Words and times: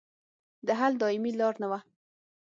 د 0.65 0.67
حل 0.79 0.93
دایمي 1.01 1.31
لار 1.39 1.55
نه 1.61 1.67
وه. 1.71 1.79